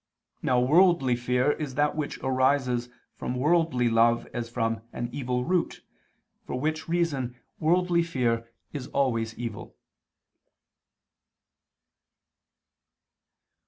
Now 0.41 0.59
worldly 0.59 1.15
fear 1.15 1.51
is 1.51 1.75
that 1.75 1.95
which 1.95 2.17
arises 2.23 2.89
from 3.17 3.35
worldly 3.35 3.87
love 3.87 4.25
as 4.33 4.49
from 4.49 4.81
an 4.91 5.09
evil 5.11 5.45
root, 5.45 5.81
for 6.43 6.59
which 6.59 6.89
reason 6.89 7.35
worldly 7.59 8.01
fear 8.01 8.51
is 8.73 8.87
always 8.87 9.37
evil. 9.37 9.75